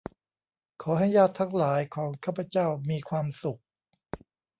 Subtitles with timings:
[0.81, 3.61] ขอให้ญาติทั้งหลายของข้าพเจ้ามีความสุข